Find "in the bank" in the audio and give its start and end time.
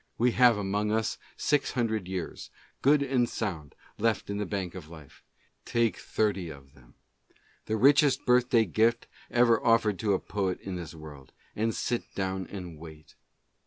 4.31-4.73